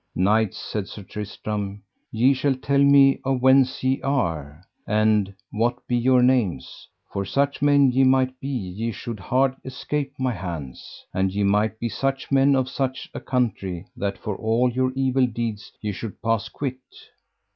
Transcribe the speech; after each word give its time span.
Knights, 0.15 0.57
said 0.57 0.87
Sir 0.87 1.03
Tristram, 1.03 1.83
ye 2.11 2.33
shall 2.33 2.55
tell 2.55 2.79
me 2.83 3.19
of 3.23 3.43
whence 3.43 3.83
ye 3.83 4.01
are, 4.01 4.63
and 4.87 5.31
what 5.51 5.75
be 5.85 5.95
your 5.95 6.23
names, 6.23 6.87
for 7.13 7.23
such 7.23 7.61
men 7.61 7.91
ye 7.91 8.03
might 8.03 8.39
be 8.39 8.47
ye 8.47 8.91
should 8.91 9.19
hard 9.19 9.55
escape 9.63 10.11
my 10.17 10.33
hands; 10.33 11.05
and 11.13 11.31
ye 11.31 11.43
might 11.43 11.79
be 11.79 11.87
such 11.87 12.31
men 12.31 12.55
of 12.55 12.67
such 12.67 13.11
a 13.13 13.19
country 13.19 13.85
that 13.95 14.17
for 14.17 14.35
all 14.37 14.71
your 14.73 14.91
evil 14.95 15.27
deeds 15.27 15.71
ye 15.83 15.91
should 15.91 16.19
pass 16.23 16.49
quit. 16.49 16.79